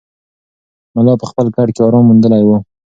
ملا 0.95 1.13
په 1.21 1.25
خپل 1.29 1.45
کټ 1.55 1.67
کې 1.75 1.81
ارام 1.87 2.03
موندلی 2.07 2.43
و. 2.45 2.49